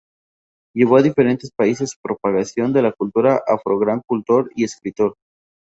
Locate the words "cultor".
4.03-4.49